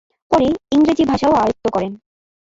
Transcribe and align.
পরে 0.31 0.47
ইংরেজি 0.71 1.03
ভাষাও 1.05 1.33
আয়ত্ত 1.33 1.65
করেন। 1.73 1.91